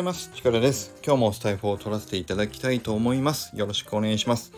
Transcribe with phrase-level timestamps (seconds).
[0.00, 0.30] ざいます。
[0.34, 0.94] チカラです。
[1.04, 3.54] 今日もスタイフを取らせていただきたいと思います。
[3.54, 4.50] よろしくお願いします。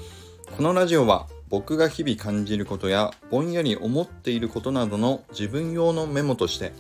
[0.57, 6.73] このラジオは僕が日々感じることやぼんやり思っていることなどの自分用のメモとして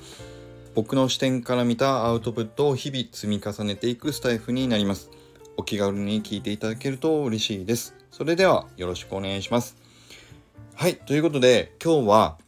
[0.76, 5.10] 僕の視点から見たアウトプットを日々積み重ねていくスタイフになります。
[5.56, 7.96] お気軽に聞いていただけると嬉しいです。
[8.12, 9.76] それではよろしくお願いします。
[10.76, 12.38] はい、ということで今日は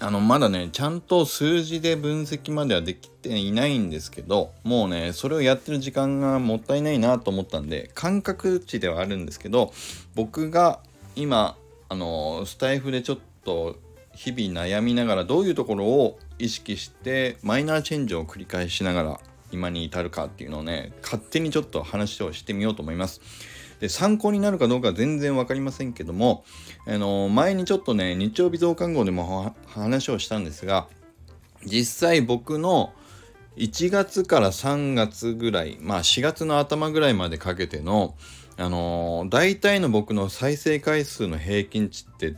[0.00, 9.72] あの、まだね、ちゃんと数字で分析まではできていないんですけど、もうね、それをやってる時間がもったいないなと思ったんで、感覚値ではあるんですけど、
[10.14, 10.80] 僕が
[11.16, 11.56] 今、
[11.88, 13.76] あの、スタイフでちょっと
[14.14, 19.20] 日々悩みながら、どういうところを意識して、マイナーチェンジを繰り返しながら、
[19.50, 23.20] 今に至るかっていうのをね、勝手にちょっと話をしてみようと思います。
[23.80, 26.44] で参考になるかどうか全然分かりませんけども、
[26.86, 30.88] あの前にちょっとね日曜日増刊号でも話をしたんですが
[31.64, 32.92] 実際僕の
[33.56, 38.14] 1月から3月ぐらいまあ4月の頭ぐらいまでかけての
[38.56, 42.34] あのー、大体の僕の再生回数の平均値って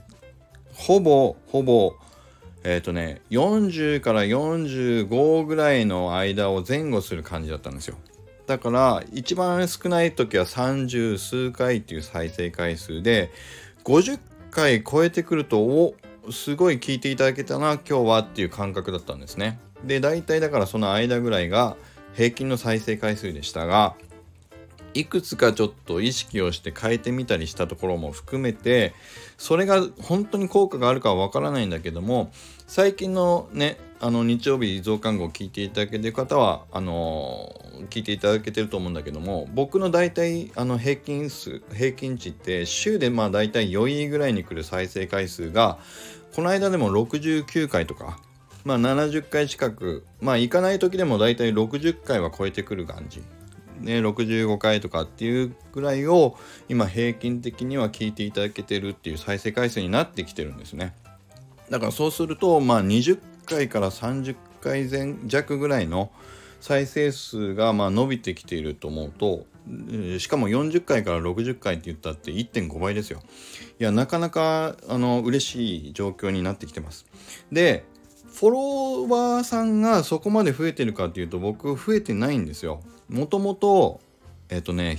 [0.75, 1.95] ほぼほぼ
[2.63, 7.97] えっ、ー、とね40から45ぐらいの間を前後する感じだったんですよ。
[8.51, 13.31] だから一番少ない時は30数回っていう再生回数で
[13.85, 14.19] 50
[14.51, 15.95] 回超えてくるとお
[16.33, 19.61] すごい聞いていただけたな今日はっていう感覚だったんですね。
[19.85, 21.77] で大体だからその間ぐらいが
[22.15, 23.95] 平均の再生回数でしたが
[24.95, 28.95] いくつかちょっと意識をして変えてみたりしたところも含めて
[29.39, 32.33] それが本当に効果があるかはわからないんだけども
[32.67, 45.79] 最近のねあの日曜日増刊号を聞いていただける方はあのー、聞いていただけてると思うんだけども僕の大体あの平均数平均値って週でまあ大体4位ぐらいに来る再生回数が
[46.35, 48.19] この間でも69回とか
[48.65, 53.23] まあ70回近くまあ行かない時でも大体60回は超えてくる感じ
[53.81, 56.37] ね、65回とかっていうぐらいを
[56.69, 60.95] 今平均的には聞いていただけてるっていう再生回数になってきてるんですね。
[61.71, 66.11] だからそうするとまあ20回から30回前弱ぐらいの
[66.61, 69.47] 再生数がまあ伸びてきていると思うと
[70.19, 73.21] しかも40回から60回って言ったって1.5倍ですよ。
[73.79, 77.07] いやなかなかあの嬉しい状況になってきてます。
[77.53, 77.85] で
[78.33, 82.81] フォロワーさんがそこまで増えてるかっていうと僕増えてないんですよ。
[83.09, 84.01] もともと
[84.49, 84.99] えっ、とね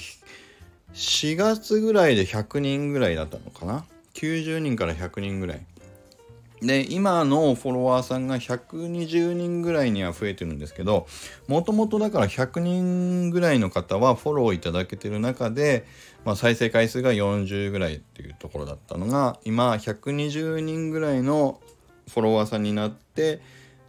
[0.93, 5.66] 4月ぐらいで100人ぐらいだったのかな？90人から100人ぐらい
[6.61, 11.07] で今のフォロワーさんが120人ぐらいには増えてるんですけど
[11.47, 15.85] もともとだから100人ぐらいの方はフォローいただけてる中で、
[16.23, 21.59] まあ、再生回数が40ぐらいっていうところだったのが今120人ぐらいの
[22.09, 23.41] フォロワーさんになって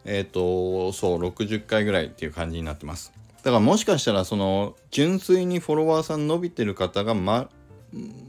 [0.04, 3.12] えっ、ー、とそう60回ぐらいっていう感じになってます。
[3.43, 7.50] だからもしかしたらその純粋にフォロワーさん伸びてる方がま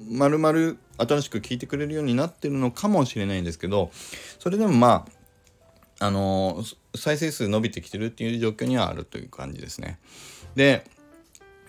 [0.10, 3.92] まるまる新しく聞いてくれるようになってるのかもしれないんですけど
[4.40, 5.24] それでもまあ
[6.06, 6.64] あの、
[6.96, 10.00] 再生数伸びてきてるっていう状況にはあるという感じですね。
[10.56, 10.86] で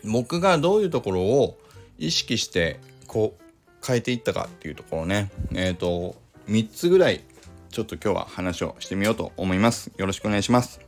[0.04, 1.58] 僕がどういうところを
[1.98, 6.16] 意識してこう変えていったかっていうところねえっ、ー、と
[6.48, 7.22] 3つぐらい
[7.70, 9.92] ちょっと今日は話をしてみようと思います。
[9.96, 10.80] よろしくお願いします。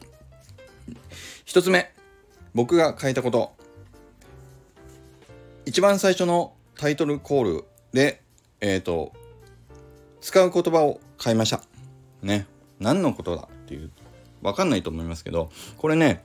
[1.46, 1.92] 1つ目
[2.52, 3.54] 僕が書いたこと
[5.64, 8.22] 一番最初のタイトルコールで
[8.60, 9.12] えっ、ー、と
[10.20, 11.62] 使う言葉を変えました。
[12.22, 12.46] ね。
[12.78, 13.90] 何のことだっていう
[14.42, 16.22] 分かんないと思いますけどこれね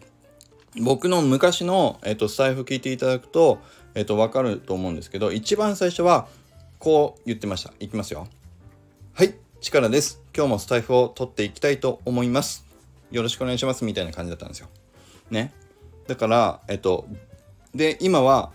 [0.81, 3.59] 僕の昔の、えーと、スタイフ聞いていただくと,、
[3.93, 6.27] えーと、と分かると思うんですけど一番最初は
[6.79, 7.73] こう言ってました。
[7.79, 8.27] いきますよ。
[9.13, 10.21] はい力です。
[10.35, 12.65] 今日もスタイフを取っていきたいと思います。
[13.11, 13.85] よろしくお願いします。
[13.85, 14.69] みたいな感じだったんですよ。
[15.29, 15.53] ね。
[16.07, 17.05] だから、えっと、
[17.75, 18.51] で、今は、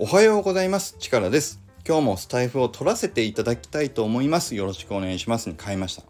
[0.00, 0.94] おはようございます。
[1.00, 1.60] チカラです。
[1.84, 4.54] 今日もスタイフを取らせていただきたいと思います。
[4.54, 6.04] よろしくお願いしますに変えました。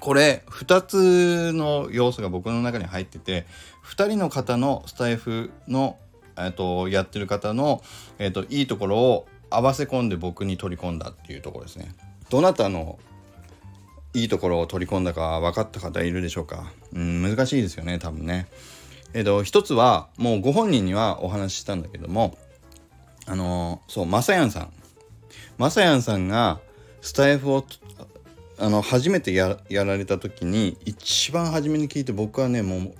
[0.00, 3.44] これ、2つの要素が僕の中に入ってて、
[3.84, 5.98] 2人の方のスタイフの、
[6.38, 7.82] えっと、やってる方の、
[8.18, 11.94] えっと、いいところを合わせ込んで僕に取り込んだっていうところですね。
[12.30, 12.98] どなたの
[14.14, 18.46] いいところを取り込んだか分かった方いるでしょうかうん難しいですよね多分ね
[19.14, 22.36] えっ、と、一つは、もうご本人にはお話ししたんだけども、
[23.26, 24.72] あのー、そう、まさやんさん。
[25.56, 26.60] まさやんさんが、
[27.00, 27.64] スタイフを、
[28.58, 32.94] あの、初めてやられた時に、一番初めに聞いて僕はね、もう、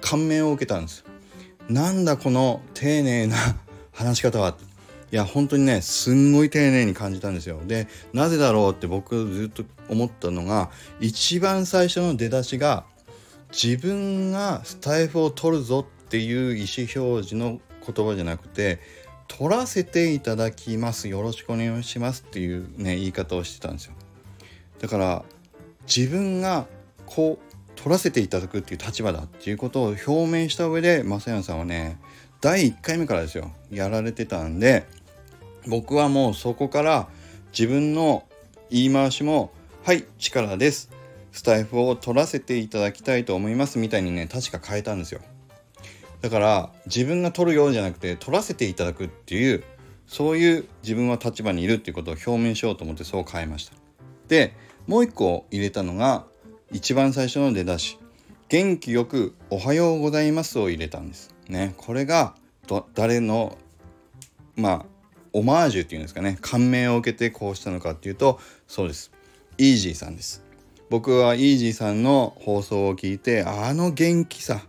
[0.00, 1.04] 感銘を受けたんです。
[1.68, 3.36] なんだこの丁寧な
[3.92, 4.56] 話し方は。
[5.12, 7.60] いや、本当にね、すんごい丁寧に感じたんですよ。
[7.64, 12.84] で、なぜだろうって僕ずっと思ったのが、一番最初の出だしが、
[13.52, 17.60] 自分がスタイフを取るぞっていう意思表示の
[17.92, 18.80] 言葉じゃなくて
[19.28, 23.94] 取らせていただきますよろしくお願いしますっていうね言い方をしてたんですよ。
[24.78, 25.24] だから
[25.86, 26.66] 自分が
[27.06, 31.98] こう取らせていただくっていう立場だっていうことを表明した上で正山さんはね
[32.40, 34.86] 第1回目からですよやられてたんで
[35.66, 37.08] 僕はもうそこから
[37.52, 38.24] 自分の
[38.70, 39.52] 言い回しも
[39.84, 40.90] 「はい力です」
[41.32, 45.20] スタイフを取らせていただきたいと思いますみたいにね確か変えたんですよ。
[46.26, 49.62] だから自分が取るようじゃなくて取らせていただくっていう
[50.08, 53.76] そういう自分は立場にいるっていうことを表明しようと思ってそう変えました。
[54.26, 54.52] で
[54.88, 56.24] もう一個入れたのが
[56.72, 58.00] 一番最初の出だし。
[58.48, 61.32] 元気よくおはようございますを入れたんです。
[61.48, 61.74] ね。
[61.76, 62.34] これが
[62.94, 63.56] 誰の
[64.56, 64.84] まあ
[65.32, 66.38] オマージュっていうんですかね。
[66.40, 69.12] 感銘を受けてこうしたのかっていうとそうです。
[69.58, 70.44] イージーさんです。
[70.90, 74.62] 僕はイージーさんの放送を聞いてあの元気さ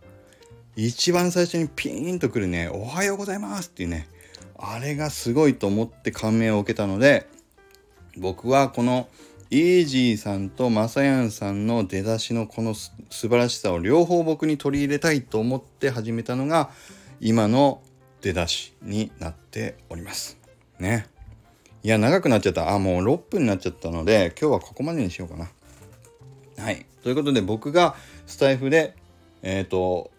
[0.78, 4.08] 一番最初にピーンとくるね「おはようございます」っていうね
[4.56, 7.26] あれがすごいと思って感銘を受けたので
[8.16, 9.10] 僕はこの
[9.50, 16.70] イージーさんとマサヤンさんの出だしのこの素晴らしさを両方僕に取り入れたいと思って始めたのが
[17.22, 17.82] 今の
[18.22, 20.38] 出だしになっております。
[20.80, 21.08] ね。
[21.82, 22.72] いや長くなっちゃった。
[22.72, 25.50] あもう6分になっちゃったので今日はここまでにしようかな。
[26.64, 26.86] はい。
[27.02, 27.96] ということで僕が
[28.26, 28.96] スタイフで、
[29.50, 30.12] えっ、ー、と、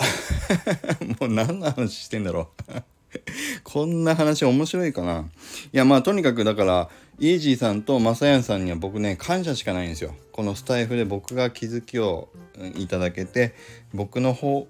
[1.21, 2.73] もう何の話してんだろう
[3.63, 5.27] こんな話面白いかな
[5.71, 6.89] いやまあとにかくだから
[7.19, 10.15] イージーさんとマサヤンさんには僕ね感謝しかないんですよ。
[10.33, 12.31] このスタイフで僕が気づきを
[12.77, 13.55] いただけて
[13.93, 14.67] 僕の放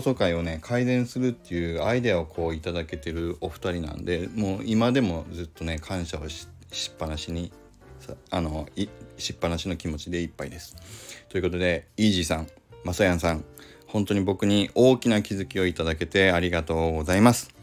[0.00, 6.46] 送回をね改善するっていうアイデアをこういただけてるお二人なんでもう今でもずっとね感謝をし
[6.90, 7.52] っぱなしに
[8.30, 8.68] あの
[9.18, 10.76] しっぱなしの気持ちでいっぱいです。
[11.28, 12.48] ということでイージーさん
[12.84, 13.44] まさやんさん
[13.88, 17.54] 本当に僕に大きな気づきをいただけてありがとうございます。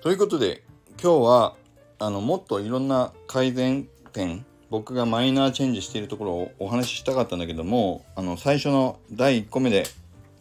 [0.00, 0.62] ということで
[1.02, 1.54] 今日は
[1.98, 9.84] あのもっといろんな改善点僕がマイナーチェンジしているところをお話ししたかったんだけどもあの最初の第1個目で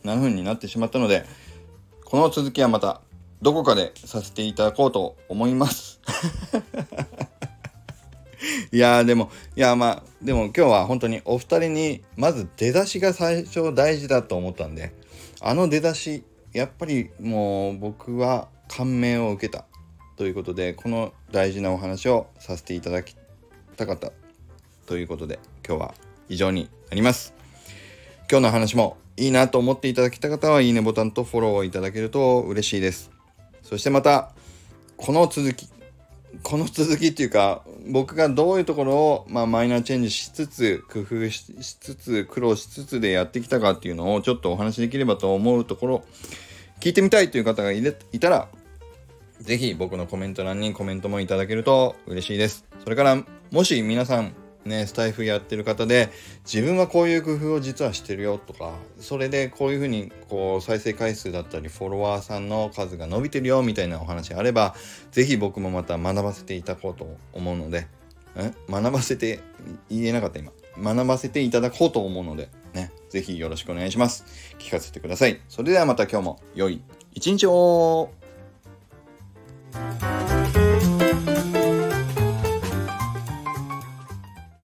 [0.03, 1.25] 7分になってしまったので
[2.05, 3.01] この続きはまた
[3.41, 5.99] どこかでさせていただこうと思います
[8.71, 14.93] いやでもいやまあでも今日は本当にお二人にまず出だしが最初大事だと思ったんで
[15.41, 16.23] あの出だし
[16.53, 19.65] やっぱりもう僕は感銘を受けた
[20.15, 23.15] ということでこの大事なお話をさせていただき
[23.75, 24.11] たかった
[24.87, 25.93] ということで今日は
[26.27, 27.33] 以上になります。
[28.29, 33.11] 今日の話もいいなと思っていただけた方はいいねボタンとフォローをいただけると嬉しいです。
[33.61, 34.31] そしてまた
[34.95, 35.69] この続き
[36.43, 41.43] この続きっていうか僕がどういうところを、まあ、マイナーチェンジしつつ工夫し
[41.79, 46.05] つつ苦労しつつでやってきたかっていうのをちょっとお話しできればと思うところ
[46.79, 47.83] 聞いてみたいという方がい
[48.19, 48.49] たら
[49.39, 52.65] ぜひ僕のコメント欄にコメントもいただけると嬉しいです。
[52.83, 54.33] それからもし皆さん
[54.67, 56.09] ね、スタイフやってる方で
[56.45, 64.75] 自分はこういう工夫を実はしてるよとかそれでこういうふうにこう再生回数だったりフォロワーさんの数が伸びてるよみたいなお話あれば
[65.11, 67.87] 是非僕もまた学ばせていただこうと思うので
[68.37, 69.39] え学ばせて
[69.89, 70.51] 言えなかった今。
[70.79, 74.25] 学ばせていただこうと思うのでね是非よろしくお願いします。
[74.59, 75.41] 聞かせてください。
[75.49, 76.81] それではまた今日も良い
[77.13, 78.11] 一日を。